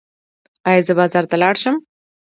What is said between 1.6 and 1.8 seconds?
شم؟